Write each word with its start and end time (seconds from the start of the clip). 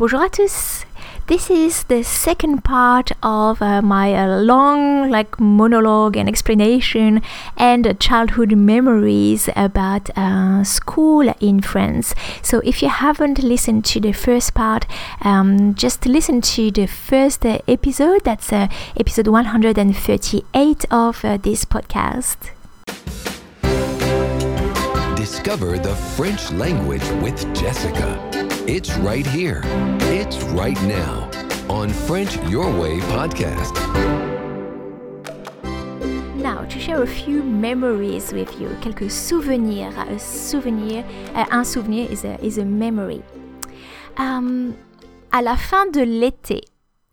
Bonjour 0.00 0.22
à 0.22 0.30
tous. 0.30 0.86
This 1.26 1.50
is 1.50 1.84
the 1.88 2.02
second 2.02 2.64
part 2.64 3.12
of 3.22 3.60
uh, 3.60 3.82
my 3.82 4.14
uh, 4.14 4.40
long 4.40 5.10
like 5.10 5.38
monologue 5.38 6.16
and 6.16 6.26
explanation 6.26 7.20
and 7.58 7.86
uh, 7.86 7.92
childhood 8.00 8.56
memories 8.56 9.50
about 9.54 10.08
uh, 10.16 10.64
school 10.64 11.30
in 11.40 11.60
France. 11.60 12.14
So 12.40 12.62
if 12.64 12.80
you 12.80 12.88
haven't 12.88 13.42
listened 13.42 13.84
to 13.92 14.00
the 14.00 14.12
first 14.12 14.54
part, 14.54 14.86
um, 15.20 15.74
just 15.74 16.06
listen 16.06 16.40
to 16.56 16.70
the 16.70 16.86
first 16.86 17.44
uh, 17.44 17.58
episode. 17.68 18.24
That's 18.24 18.50
uh, 18.54 18.68
episode 18.96 19.28
138 19.28 20.84
of 20.90 21.20
this 21.42 21.66
podcast. 21.66 22.52
Discover 25.14 25.78
the 25.80 25.94
French 26.16 26.50
language 26.52 27.06
with 27.20 27.36
Jessica. 27.54 28.29
It's 28.66 28.94
right 28.98 29.26
here. 29.26 29.62
It's 30.12 30.38
right 30.52 30.80
now 30.82 31.30
on 31.68 31.88
French 31.88 32.36
Your 32.50 32.70
Way 32.78 33.00
podcast. 33.00 33.74
Now, 36.36 36.64
to 36.66 36.78
share 36.78 37.02
a 37.02 37.06
few 37.06 37.42
memories 37.42 38.32
with 38.32 38.60
you, 38.60 38.68
quelques 38.82 39.10
souvenirs. 39.12 39.94
A 39.96 40.18
souvenir, 40.18 41.04
uh, 41.34 41.46
un 41.50 41.64
souvenir 41.64 42.10
is 42.10 42.24
a, 42.24 42.38
is 42.44 42.58
a 42.58 42.64
memory. 42.64 43.22
Um, 44.18 44.76
à 45.32 45.42
la 45.42 45.56
fin 45.56 45.86
de 45.90 46.02
l'été, 46.02 46.60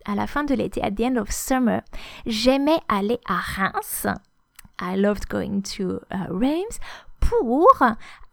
à 0.06 0.16
la 0.16 0.28
fin 0.28 0.44
de 0.44 0.54
l'été, 0.54 0.84
at 0.84 0.98
the 0.98 1.06
end 1.06 1.18
of 1.18 1.32
summer, 1.32 1.82
j'aimais 2.26 2.82
aller 2.90 3.20
à 3.28 3.40
Reims. 3.40 4.06
I 4.80 4.96
loved 4.96 5.30
going 5.30 5.62
to 5.78 6.02
uh, 6.12 6.28
Reims 6.30 6.80
pour 7.22 7.74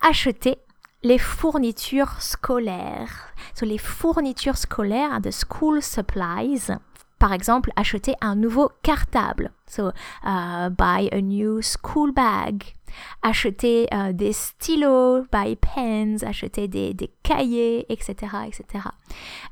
acheter 0.02 0.63
les 1.04 1.18
fournitures 1.18 2.20
scolaires. 2.20 3.28
So, 3.54 3.66
les 3.66 3.78
fournitures 3.78 4.56
scolaires, 4.56 5.20
the 5.20 5.30
school 5.30 5.80
supplies. 5.82 6.72
Par 7.18 7.32
exemple, 7.32 7.70
acheter 7.76 8.14
un 8.20 8.34
nouveau 8.34 8.70
cartable. 8.82 9.52
So, 9.66 9.92
uh, 10.24 10.70
buy 10.70 11.08
a 11.12 11.20
new 11.20 11.62
school 11.62 12.10
bag 12.12 12.74
acheter 13.22 13.86
euh, 13.92 14.12
des 14.12 14.32
stylos, 14.32 15.24
buy 15.30 15.56
pens, 15.56 16.22
acheter 16.22 16.68
des, 16.68 16.94
des 16.94 17.10
cahiers, 17.22 17.86
etc., 17.88 18.46
etc. 18.46 18.90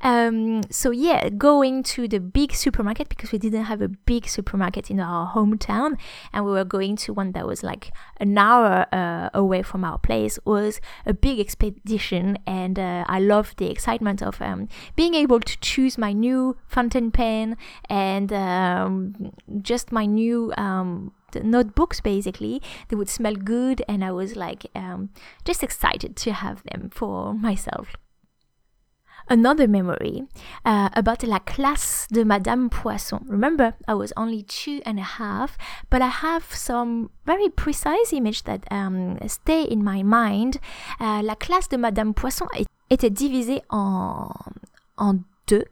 Um, 0.02 0.62
so 0.70 0.90
yeah, 0.90 1.28
going 1.30 1.82
to 1.94 2.08
the 2.08 2.20
big 2.20 2.54
supermarket 2.54 3.08
because 3.08 3.32
we 3.32 3.38
didn't 3.38 3.64
have 3.64 3.80
a 3.82 3.88
big 3.88 4.28
supermarket 4.28 4.90
in 4.90 5.00
our 5.00 5.32
hometown, 5.34 5.96
and 6.32 6.44
we 6.44 6.52
were 6.52 6.64
going 6.64 6.96
to 6.96 7.12
one 7.12 7.32
that 7.32 7.46
was 7.46 7.62
like 7.62 7.90
an 8.20 8.36
hour 8.36 8.86
uh, 8.92 9.30
away 9.34 9.62
from 9.62 9.84
our 9.84 9.98
place 9.98 10.38
was 10.44 10.80
a 11.06 11.14
big 11.14 11.40
expedition, 11.40 12.38
and 12.46 12.78
uh, 12.78 13.04
I 13.06 13.20
loved 13.20 13.58
the 13.58 13.70
excitement 13.70 14.22
of 14.22 14.40
um, 14.40 14.68
being 14.96 15.14
able 15.14 15.40
to 15.40 15.58
choose 15.60 15.98
my 15.98 16.12
new 16.12 16.56
fountain 16.66 17.10
pen 17.10 17.56
and 17.88 18.32
um, 18.32 19.32
just 19.62 19.92
my 19.92 20.06
new 20.06 20.52
um, 20.56 21.12
notebooks 21.40 22.00
basically 22.00 22.60
they 22.88 22.96
would 22.96 23.08
smell 23.08 23.34
good 23.34 23.82
and 23.88 24.04
i 24.04 24.10
was 24.10 24.36
like 24.36 24.66
um, 24.74 25.10
just 25.44 25.62
excited 25.62 26.16
to 26.16 26.32
have 26.32 26.62
them 26.64 26.90
for 26.92 27.34
myself 27.34 27.96
another 29.28 29.68
memory 29.68 30.24
uh, 30.64 30.88
about 30.94 31.22
la 31.22 31.38
classe 31.38 32.06
de 32.10 32.24
Madame 32.24 32.68
Poisson. 32.68 33.20
Remember, 33.28 33.74
I 33.86 33.94
was 33.94 34.12
only 34.16 34.42
two 34.42 34.80
and 34.84 34.98
a 34.98 35.02
half, 35.18 35.56
but 35.90 36.02
I 36.02 36.08
have 36.08 36.44
some 36.52 37.10
very 37.26 37.48
precise 37.48 38.12
image 38.12 38.44
that 38.44 38.64
um, 38.70 39.18
stay 39.26 39.62
in 39.62 39.82
my 39.84 40.02
mind. 40.02 40.58
Uh, 41.00 41.22
la 41.22 41.34
classe 41.34 41.68
de 41.68 41.78
Madame 41.78 42.14
Poisson 42.14 42.46
était 42.90 43.10
divisée 43.10 43.62
en, 43.70 44.30
en 44.98 45.24
deux. 45.46 45.64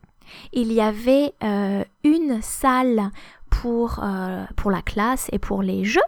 Il 0.52 0.72
y 0.72 0.80
avait 0.80 1.34
euh, 1.42 1.84
une 2.04 2.40
salle 2.40 3.10
pour, 3.50 4.00
uh, 4.02 4.46
pour 4.56 4.70
la 4.70 4.82
classe 4.82 5.28
et 5.32 5.38
pour 5.38 5.62
les 5.62 5.84
jeux. 5.84 6.00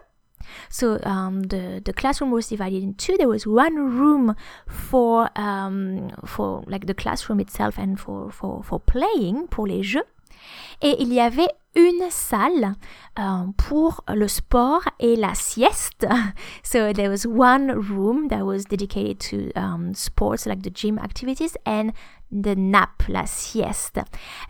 So 0.70 0.98
um, 1.04 1.42
the 1.44 1.80
the 1.84 1.92
classroom 1.92 2.30
was 2.30 2.48
divided 2.48 2.82
in 2.82 2.94
two. 2.94 3.16
There 3.16 3.28
was 3.28 3.46
one 3.46 3.76
room 3.76 4.34
for 4.66 5.30
um, 5.36 6.10
for 6.24 6.64
like 6.66 6.86
the 6.86 6.94
classroom 6.94 7.40
itself 7.40 7.78
and 7.78 7.98
for 7.98 8.30
for 8.30 8.62
for 8.62 8.80
playing 8.80 9.48
pour 9.48 9.66
les 9.66 9.82
jeux. 9.82 10.04
Et 10.80 10.96
il 10.98 11.12
y 11.12 11.20
avait 11.20 11.48
une 11.76 12.10
salle 12.10 12.74
um, 13.16 13.52
pour 13.56 14.02
le 14.08 14.26
sport 14.26 14.82
et 14.98 15.14
la 15.16 15.34
sieste. 15.34 16.06
So 16.64 16.92
there 16.92 17.08
was 17.08 17.24
one 17.26 17.70
room 17.70 18.28
that 18.28 18.44
was 18.44 18.64
dedicated 18.64 19.20
to 19.30 19.52
um, 19.54 19.94
sports 19.94 20.46
like 20.46 20.62
the 20.62 20.70
gym 20.70 20.98
activities 20.98 21.56
and 21.64 21.92
the 22.32 22.56
nap, 22.56 23.04
la 23.08 23.26
sieste. 23.26 24.00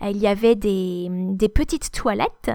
Il 0.01 0.17
y 0.17 0.27
avait 0.27 0.55
des, 0.55 1.09
des 1.11 1.49
petites 1.49 1.91
toilettes 1.91 2.51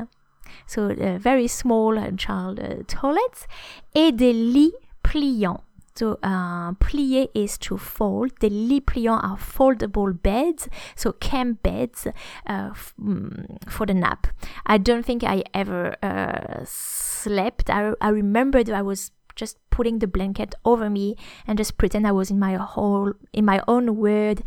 so 0.66 0.90
uh, 0.90 1.18
very 1.18 1.46
small 1.46 1.96
child 2.16 2.60
uh, 2.60 2.82
toilets, 2.86 3.46
et 3.94 4.16
des 4.16 4.32
lits 4.32 4.74
pliants. 5.02 5.62
So 5.94 6.16
uh, 6.22 6.74
plier 6.74 7.26
is 7.34 7.58
to 7.58 7.76
fold. 7.76 8.30
The 8.38 8.50
lits 8.50 8.86
pliants 8.86 9.24
are 9.24 9.36
foldable 9.36 10.12
beds, 10.22 10.68
so 10.94 11.12
camp 11.12 11.62
beds 11.64 12.06
uh, 12.46 12.70
mm, 13.02 13.68
for 13.68 13.84
the 13.84 13.94
nap. 13.94 14.28
I 14.64 14.78
don't 14.78 15.04
think 15.04 15.24
I 15.24 15.42
ever 15.52 15.96
uh, 16.00 16.64
slept. 16.64 17.68
I, 17.68 17.94
I 18.00 18.10
remember 18.10 18.62
that 18.62 18.74
I 18.74 18.82
was 18.82 19.10
just 19.34 19.56
putting 19.70 20.00
the 20.00 20.06
blanket 20.06 20.54
over 20.64 20.90
me 20.90 21.16
and 21.46 21.58
just 21.58 21.78
pretend 21.78 22.06
I 22.06 22.12
was 22.12 22.30
in 22.30 22.38
my 22.38 22.54
whole 22.54 23.12
in 23.32 23.44
my 23.44 23.62
own 23.66 23.96
world 23.96 24.42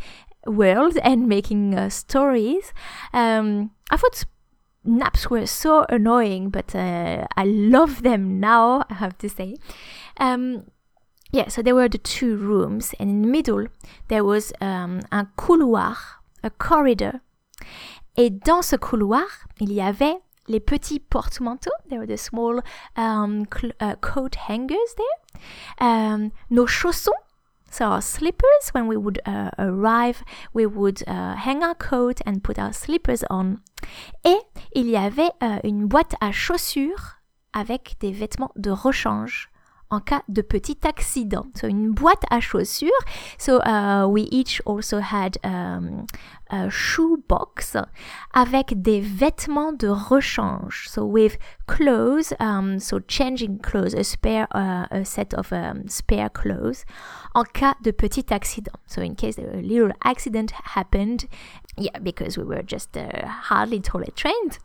world 0.46 0.98
and 1.02 1.28
making 1.28 1.74
uh, 1.74 1.88
stories. 1.88 2.72
Um, 3.12 3.72
I 3.90 3.96
thought 3.96 4.24
naps 4.84 5.30
were 5.30 5.46
so 5.46 5.84
annoying, 5.88 6.50
but 6.50 6.74
uh, 6.74 7.26
I 7.36 7.44
love 7.44 8.02
them 8.02 8.40
now, 8.40 8.84
I 8.90 8.94
have 8.94 9.16
to 9.18 9.28
say. 9.28 9.56
Um, 10.18 10.64
yeah, 11.32 11.48
so 11.48 11.62
there 11.62 11.74
were 11.74 11.88
the 11.88 11.98
two 11.98 12.36
rooms, 12.36 12.94
and 12.98 13.08
in 13.08 13.22
the 13.22 13.28
middle, 13.28 13.66
there 14.08 14.24
was 14.24 14.52
um, 14.60 15.00
un 15.10 15.28
couloir, 15.36 15.96
a 16.42 16.50
corridor. 16.50 17.20
Et 18.16 18.30
dans 18.30 18.62
ce 18.62 18.76
couloir, 18.76 19.46
il 19.60 19.72
y 19.72 19.80
avait 19.80 20.18
les 20.48 20.60
petits 20.60 20.98
porte-manteaux. 20.98 21.70
There 21.88 22.00
were 22.00 22.06
the 22.06 22.18
small 22.18 22.60
um, 22.96 23.46
uh, 23.80 23.94
coat 24.00 24.34
hangers 24.34 24.94
there. 24.96 25.40
Um, 25.78 26.32
nos 26.50 26.66
chaussons, 26.66 27.12
so 27.72 27.86
our 27.86 28.02
slippers, 28.02 28.68
when 28.72 28.86
we 28.86 28.96
would 28.98 29.18
uh, 29.24 29.50
arrive, 29.58 30.22
we 30.52 30.66
would 30.66 31.02
uh, 31.08 31.34
hang 31.36 31.62
our 31.62 31.74
coat 31.74 32.20
and 32.26 32.44
put 32.44 32.58
our 32.58 32.72
slippers 32.72 33.24
on. 33.30 33.60
Et 34.24 34.38
il 34.74 34.90
y 34.90 34.96
avait 34.96 35.32
uh, 35.40 35.58
une 35.64 35.88
boîte 35.88 36.14
à 36.20 36.32
chaussures 36.32 37.16
avec 37.54 37.96
des 38.00 38.12
vêtements 38.12 38.52
de 38.56 38.70
rechange 38.70 39.51
en 39.92 40.00
cas 40.00 40.22
de 40.28 40.42
petit 40.42 40.78
accident. 40.84 41.46
So 41.54 41.68
une 41.68 41.92
boîte 41.92 42.24
à 42.30 42.40
chaussures. 42.40 42.90
So 43.38 43.60
uh, 43.60 44.06
we 44.08 44.22
each 44.32 44.60
also 44.64 45.00
had 45.00 45.36
um, 45.44 46.06
a 46.50 46.70
shoe 46.70 47.22
box 47.28 47.76
avec 48.32 48.80
des 48.82 49.00
vêtements 49.00 49.72
de 49.72 49.88
rechange. 49.88 50.88
So 50.88 51.04
with 51.04 51.36
clothes, 51.66 52.32
um, 52.40 52.78
so 52.78 53.00
changing 53.06 53.58
clothes, 53.58 53.94
a 53.94 54.02
spare, 54.02 54.48
uh, 54.54 54.86
a 54.90 55.04
set 55.04 55.34
of 55.34 55.52
um, 55.52 55.86
spare 55.88 56.30
clothes 56.30 56.84
en 57.34 57.44
cas 57.44 57.74
de 57.82 57.92
petit 57.92 58.32
accident. 58.32 58.78
So 58.86 59.02
in 59.02 59.14
case 59.14 59.36
a 59.38 59.60
little 59.60 59.92
accident 60.04 60.52
happened, 60.74 61.26
yeah, 61.76 61.98
because 62.02 62.38
we 62.38 62.44
were 62.44 62.62
just 62.62 62.96
uh, 62.96 63.26
hardly 63.26 63.80
toilet 63.80 64.16
trained. 64.16 64.58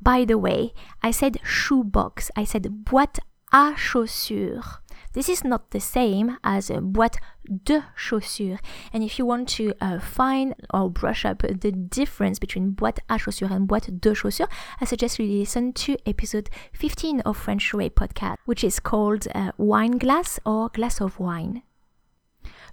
By 0.00 0.24
the 0.24 0.38
way, 0.38 0.74
I 1.02 1.10
said 1.10 1.38
shoe 1.42 1.82
box. 1.82 2.30
I 2.36 2.44
said 2.44 2.84
boîte 2.84 3.18
à 3.56 3.74
chaussures. 3.74 4.82
This 5.14 5.30
is 5.30 5.42
not 5.42 5.70
the 5.70 5.80
same 5.80 6.36
as 6.44 6.70
boîte 6.70 7.16
de 7.48 7.80
chaussures. 7.96 8.58
And 8.92 9.02
if 9.02 9.18
you 9.18 9.24
want 9.24 9.48
to 9.56 9.72
uh, 9.80 9.98
find 9.98 10.54
or 10.74 10.90
brush 10.90 11.24
up 11.24 11.38
the 11.38 11.72
difference 11.72 12.38
between 12.38 12.72
boîte 12.72 12.98
à 13.08 13.18
chaussures 13.18 13.50
and 13.50 13.66
boîte 13.66 13.98
de 13.98 14.12
chaussures, 14.12 14.48
I 14.78 14.84
suggest 14.84 15.18
you 15.18 15.26
listen 15.26 15.72
to 15.72 15.96
episode 16.04 16.50
15 16.74 17.20
of 17.20 17.38
French 17.38 17.72
Way 17.72 17.88
podcast, 17.88 18.36
which 18.44 18.62
is 18.62 18.78
called 18.78 19.26
uh, 19.34 19.52
Wine 19.56 19.96
Glass 19.96 20.38
or 20.44 20.68
Glass 20.68 21.00
of 21.00 21.18
Wine. 21.18 21.62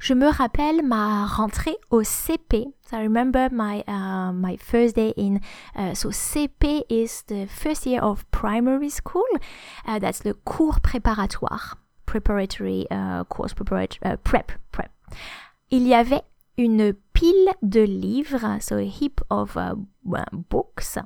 Je 0.04 0.14
me 0.14 0.28
rappelle 0.28 0.84
ma 0.84 1.26
rentrée 1.26 1.78
au 1.90 2.04
CP. 2.04 2.66
I 2.92 3.04
remember 3.04 3.48
my 3.54 3.86
uh, 3.88 4.34
my 4.34 4.58
first 4.58 4.98
day 4.98 5.14
in. 5.16 5.40
Uh, 5.78 5.94
so 5.94 6.10
CP 6.10 6.84
is 6.90 7.24
the 7.28 7.48
first 7.48 7.86
year 7.86 8.02
of 8.02 8.30
primary 8.30 8.90
school. 8.90 9.24
Uh, 9.88 10.00
that's 10.00 10.20
the 10.20 10.34
cours 10.44 10.76
préparatoire, 10.82 11.78
preparatory 12.06 12.86
uh, 12.92 13.24
course, 13.30 13.54
preparatory 13.54 14.18
prep 14.26 14.52
prep. 14.74 14.92
Il 15.72 15.88
y 15.88 15.94
avait 15.94 16.24
une 16.58 16.92
pile 17.14 17.54
de 17.62 17.86
livres, 17.86 18.60
so 18.60 18.76
a 18.76 18.84
heap 18.84 19.22
of 19.30 19.58
books, 20.50 20.98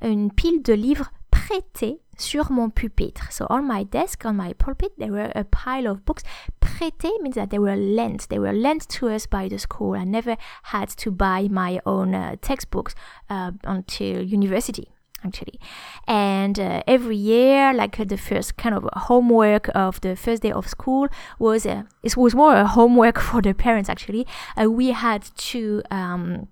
une 0.00 0.30
pile 0.30 0.62
de 0.62 0.72
livres 0.72 1.10
prêtés 1.46 2.00
sur 2.18 2.50
mon 2.50 2.70
pupitre. 2.70 3.30
So 3.30 3.46
on 3.50 3.62
my 3.62 3.84
desk, 3.84 4.24
on 4.24 4.36
my 4.36 4.52
pulpit, 4.54 4.92
there 4.98 5.12
were 5.12 5.30
a 5.34 5.44
pile 5.44 5.86
of 5.86 6.04
books. 6.04 6.24
Prêtés 6.60 7.20
means 7.22 7.34
that 7.36 7.50
they 7.50 7.58
were 7.58 7.76
lent. 7.76 8.28
They 8.28 8.38
were 8.38 8.52
lent 8.52 8.88
to 8.98 9.08
us 9.08 9.26
by 9.26 9.48
the 9.48 9.58
school. 9.58 9.94
I 9.94 10.04
never 10.04 10.36
had 10.64 10.88
to 10.96 11.10
buy 11.10 11.48
my 11.48 11.80
own 11.86 12.14
uh, 12.14 12.36
textbooks 12.40 12.94
uh, 13.30 13.52
until 13.64 14.22
university 14.22 14.90
actually. 15.24 15.58
And 16.06 16.58
uh, 16.58 16.82
every 16.86 17.16
year, 17.16 17.72
like 17.72 17.98
uh, 17.98 18.04
the 18.04 18.16
first 18.16 18.56
kind 18.56 18.74
of 18.74 18.88
homework 18.92 19.68
of 19.74 20.00
the 20.00 20.14
first 20.14 20.42
day 20.42 20.52
of 20.52 20.68
school 20.68 21.08
was 21.38 21.66
uh, 21.66 21.82
it 22.02 22.16
was 22.16 22.34
more 22.34 22.54
a 22.54 22.66
homework 22.66 23.18
for 23.28 23.42
the 23.42 23.54
parents 23.54 23.88
actually. 23.88 24.26
Uh, 24.60 24.70
we 24.70 24.92
had 24.92 25.22
to 25.36 25.82
um, 25.90 26.48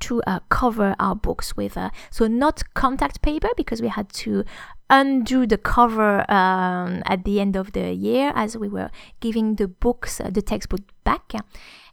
to 0.00 0.22
uh, 0.22 0.40
cover 0.48 0.94
our 0.98 1.14
books 1.14 1.56
with 1.56 1.76
uh, 1.76 1.90
so 2.10 2.26
not 2.26 2.62
contact 2.74 3.22
paper 3.22 3.48
because 3.56 3.80
we 3.80 3.88
had 3.88 4.08
to 4.10 4.44
undo 4.88 5.46
the 5.46 5.58
cover 5.58 6.30
um, 6.30 7.02
at 7.06 7.24
the 7.24 7.40
end 7.40 7.56
of 7.56 7.72
the 7.72 7.92
year 7.92 8.32
as 8.34 8.56
we 8.56 8.68
were 8.68 8.90
giving 9.20 9.54
the 9.54 9.68
books 9.68 10.20
uh, 10.20 10.28
the 10.30 10.42
textbook 10.42 10.80
back. 11.04 11.32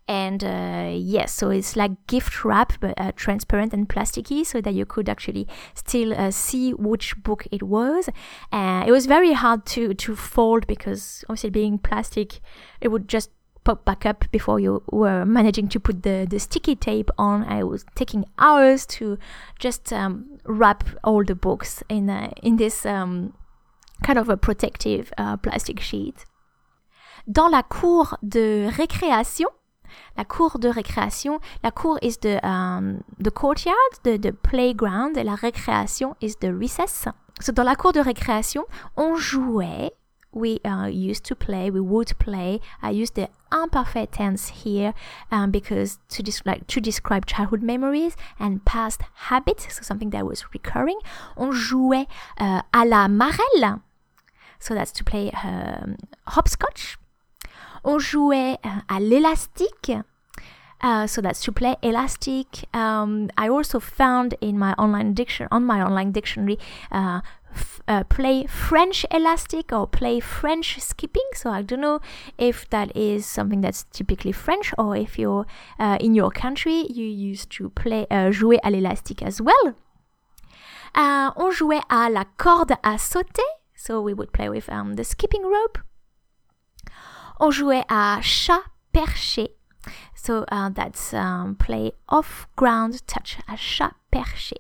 And 0.09 0.42
uh, 0.42 0.92
yes 0.94 1.33
so 1.33 1.50
it's 1.50 1.75
like 1.75 1.92
gift 2.07 2.45
wrap 2.45 2.71
but 2.80 2.94
uh, 2.98 3.12
transparent 3.18 3.74
and 3.74 3.89
plasticky 3.89 4.45
so 4.45 4.62
that 4.62 4.74
you 4.74 4.86
could 4.86 5.10
actually 5.10 5.50
still 5.74 6.13
uh, 6.13 6.31
see 6.31 6.74
which 6.74 7.21
book 7.21 7.45
it 7.51 7.63
was. 7.63 8.10
It 8.53 8.92
was 8.92 9.06
very 9.06 9.33
hard 9.33 9.65
to 9.68 9.94
to 9.94 10.15
fold 10.15 10.65
because 10.65 11.25
obviously 11.27 11.50
being 11.50 11.77
plastic 11.77 12.39
it 12.80 12.88
would 12.88 13.10
just 13.10 13.31
pop 13.67 13.83
back 13.83 14.05
up 14.05 14.23
before 14.31 14.61
you 14.61 14.81
were 14.91 15.25
managing 15.25 15.67
to 15.67 15.77
put 15.77 16.03
the, 16.03 16.25
the 16.29 16.39
sticky 16.39 16.73
tape 16.73 17.11
on. 17.17 17.43
I 17.43 17.65
was 17.65 17.85
taking 17.95 18.23
hours 18.39 18.85
to 18.97 19.17
just 19.59 19.91
um, 19.91 20.39
wrap 20.45 20.85
all 21.03 21.25
the 21.25 21.35
books 21.35 21.83
in, 21.89 22.09
uh, 22.09 22.31
in 22.41 22.55
this 22.55 22.85
um, 22.85 23.33
kind 24.03 24.17
of 24.17 24.29
a 24.29 24.37
protective 24.37 25.11
uh, 25.17 25.35
plastic 25.35 25.81
sheet. 25.81 26.25
Dans 27.29 27.49
la 27.49 27.61
cour 27.61 28.17
de 28.23 28.69
récréation, 28.71 29.49
la 30.15 30.23
cour 30.23 30.59
de 30.59 30.69
récréation, 30.69 31.41
la 31.61 31.71
cour 31.71 31.99
is 32.01 32.19
the, 32.21 32.39
um, 32.47 33.03
the 33.19 33.31
courtyard, 33.31 33.99
the, 34.03 34.17
the 34.17 34.31
playground, 34.31 35.17
et 35.17 35.25
la 35.25 35.35
récréation 35.35 36.15
is 36.21 36.37
the 36.39 36.53
recess. 36.53 37.05
So 37.41 37.51
dans 37.51 37.65
la 37.65 37.75
cour 37.75 37.91
de 37.91 37.99
récréation, 37.99 38.63
on 38.95 39.17
jouait 39.17 39.91
we 40.31 40.59
uh, 40.65 40.85
used 40.85 41.24
to 41.25 41.35
play, 41.35 41.69
we 41.69 41.79
would 41.79 42.18
play. 42.19 42.59
I 42.81 42.91
use 42.91 43.12
the 43.12 43.29
imperfect 43.51 44.13
tense 44.15 44.50
here 44.50 44.94
um, 45.31 45.51
because 45.51 46.00
to, 46.09 46.24
like, 46.45 46.68
to 46.68 46.81
describe 46.81 47.25
childhood 47.25 47.63
memories 47.63 48.15
and 48.39 48.63
past 48.65 49.01
habits, 49.13 49.75
so 49.75 49.81
something 49.81 50.12
that 50.12 50.25
was 50.25 50.45
recurring. 50.53 51.00
On 51.38 51.51
jouait 51.51 52.07
uh, 52.39 52.62
à 52.74 52.88
la 52.88 53.07
marelle, 53.07 53.81
so 54.59 54.74
that's 54.74 54.91
to 54.91 55.03
play 55.03 55.31
um, 55.44 55.97
hopscotch. 56.27 56.97
On 57.83 58.00
jouait 58.00 58.57
uh, 58.63 58.81
à 58.89 59.00
l'élastique. 59.00 60.03
Uh, 60.79 61.07
so 61.07 61.21
that's 61.21 61.41
to 61.41 61.51
play 61.51 61.75
elastic. 61.81 62.65
Um, 62.71 63.31
I 63.35 63.50
also 63.50 63.79
found 63.79 64.35
in 64.41 64.59
my 64.59 64.74
online 64.74 65.15
diction 65.15 65.47
on 65.51 65.65
my 65.65 65.81
online 65.81 66.12
dictionary 66.12 66.59
uh, 66.91 67.21
uh, 67.88 68.03
play 68.03 68.45
French 68.45 69.05
elastic 69.11 69.71
or 69.71 69.88
play 69.88 70.19
French 70.19 70.79
skipping. 70.79 71.27
So 71.33 71.49
I 71.49 71.61
don't 71.61 71.81
know 71.81 71.99
if 72.38 72.69
that 72.69 72.95
is 72.95 73.25
something 73.25 73.61
that's 73.61 73.85
typically 73.91 74.31
French 74.31 74.73
or 74.77 74.95
if 74.95 75.17
you're 75.17 75.45
uh, 75.79 75.97
in 75.99 76.13
your 76.13 76.31
country 76.31 76.85
you 76.89 77.05
used 77.05 77.49
to 77.51 77.69
play 77.69 78.05
uh, 78.11 78.31
jouer 78.31 78.59
à 78.63 78.71
l'élastique 78.71 79.21
as 79.21 79.41
well. 79.41 79.75
Uh, 80.95 81.31
on 81.35 81.51
jouait 81.51 81.81
à 81.89 82.09
la 82.09 82.25
corde 82.38 82.73
à 82.83 82.97
sauter. 82.97 83.44
So 83.75 84.01
we 84.01 84.13
would 84.13 84.33
play 84.33 84.50
with 84.50 84.69
um, 84.69 84.95
the 84.95 85.03
skipping 85.03 85.43
rope. 85.43 85.77
On 87.39 87.51
jouait 87.51 87.85
à 87.88 88.19
chat 88.21 88.63
perché. 88.93 89.50
So 90.15 90.43
uh, 90.51 90.69
that's 90.69 91.13
um, 91.13 91.55
play 91.55 91.91
off 92.09 92.47
ground 92.55 93.05
touch 93.05 93.38
à 93.47 93.55
chat 93.55 93.93
perché. 94.11 94.57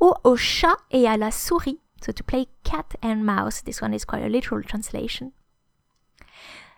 Ou 0.00 0.14
au 0.24 0.36
chat 0.36 0.76
et 0.92 1.06
à 1.06 1.16
la 1.16 1.30
souris. 1.30 1.80
So 2.00 2.12
to 2.12 2.24
play 2.24 2.46
cat 2.64 2.94
and 3.02 3.24
mouse, 3.24 3.60
this 3.60 3.80
one 3.80 3.94
is 3.94 4.04
quite 4.04 4.22
a 4.24 4.28
literal 4.28 4.62
translation. 4.62 5.32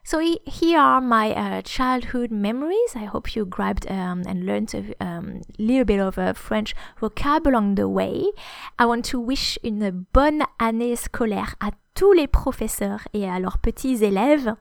So 0.09 0.21
here 0.47 0.81
are 0.81 1.03
my 1.03 1.35
uh, 1.35 1.61
childhood 1.61 2.31
memories. 2.31 2.95
I 2.95 3.05
hope 3.05 3.37
you 3.37 3.45
grabbed 3.45 3.87
um, 3.91 4.23
and 4.27 4.47
learned 4.47 4.73
a 4.73 4.95
um, 5.05 5.43
little 5.59 5.85
bit 5.85 6.01
of 6.01 6.17
uh, 6.17 6.33
French 6.33 6.75
vocab 6.99 7.47
along 7.47 7.75
the 7.75 7.91
way. 7.91 8.31
I 8.79 8.87
want 8.87 9.05
to 9.11 9.21
wish 9.21 9.59
une 9.63 10.07
bonne 10.15 10.45
année 10.59 10.97
scolaire 10.97 11.57
à 11.61 11.73
tous 11.95 12.15
les 12.15 12.27
professeurs 12.27 13.07
et 13.13 13.29
à 13.29 13.39
leurs 13.39 13.59
petits 13.59 14.03
élèves. 14.03 14.57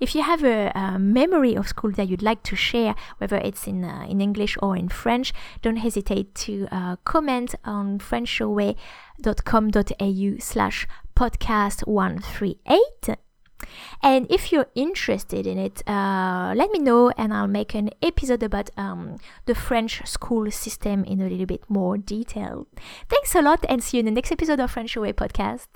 If 0.00 0.16
you 0.16 0.24
have 0.24 0.42
a, 0.42 0.72
a 0.74 0.98
memory 0.98 1.54
of 1.54 1.68
school 1.68 1.92
that 1.92 2.08
you'd 2.08 2.20
like 2.20 2.42
to 2.42 2.56
share, 2.56 2.96
whether 3.18 3.36
it's 3.36 3.68
in, 3.68 3.84
uh, 3.84 4.04
in 4.08 4.20
English 4.20 4.58
or 4.60 4.76
in 4.76 4.88
French, 4.88 5.32
don't 5.62 5.76
hesitate 5.76 6.34
to 6.46 6.66
uh, 6.72 6.96
comment 7.04 7.54
on 7.64 8.00
frenchyourway.com.au 8.00 10.38
slash 10.40 10.88
podcast 11.14 11.86
138. 11.86 13.16
And 14.02 14.30
if 14.30 14.52
you're 14.52 14.68
interested 14.74 15.46
in 15.46 15.58
it, 15.58 15.82
uh, 15.88 16.52
let 16.56 16.70
me 16.70 16.78
know 16.78 17.10
and 17.16 17.32
I'll 17.32 17.48
make 17.48 17.74
an 17.74 17.90
episode 18.02 18.42
about 18.42 18.70
um, 18.76 19.16
the 19.46 19.54
French 19.54 20.06
school 20.06 20.50
system 20.50 21.04
in 21.04 21.20
a 21.20 21.28
little 21.28 21.46
bit 21.46 21.62
more 21.68 21.98
detail. 21.98 22.66
Thanks 23.08 23.34
a 23.34 23.42
lot 23.42 23.64
and 23.68 23.82
see 23.82 23.96
you 23.96 24.00
in 24.00 24.06
the 24.06 24.12
next 24.12 24.32
episode 24.32 24.60
of 24.60 24.70
French 24.70 24.94
Your 24.94 25.02
Way 25.02 25.12
podcast. 25.12 25.66